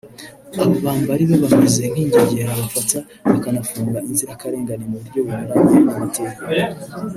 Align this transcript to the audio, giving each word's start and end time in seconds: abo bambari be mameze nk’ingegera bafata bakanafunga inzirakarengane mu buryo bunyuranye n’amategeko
abo 0.61 0.75
bambari 0.85 1.23
be 1.29 1.35
mameze 1.43 1.81
nk’ingegera 1.91 2.59
bafata 2.61 2.97
bakanafunga 3.29 3.97
inzirakarengane 4.09 4.83
mu 4.91 4.97
buryo 5.01 5.19
bunyuranye 5.25 5.77
n’amategeko 5.85 6.39